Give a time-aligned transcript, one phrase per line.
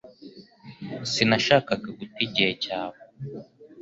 [1.11, 2.97] Sinashakaga guta igihe cyawe